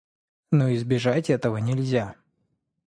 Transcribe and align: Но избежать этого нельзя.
Но 0.49 0.73
избежать 0.73 1.29
этого 1.29 1.57
нельзя. 1.57 2.15